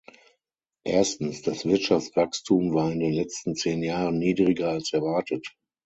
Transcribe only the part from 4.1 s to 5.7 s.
niedriger als erwartet.